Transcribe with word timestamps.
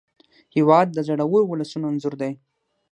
هېواد 0.55 0.87
د 0.91 0.97
زړورو 1.07 1.39
ولسونو 1.49 1.85
انځور 1.91 2.13
دی. 2.21 2.31